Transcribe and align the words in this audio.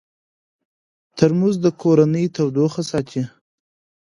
ترموز 1.17 1.55
د 1.65 1.67
کورنۍ 1.81 2.25
تودوخه 2.35 2.81
ساتي. 2.91 3.21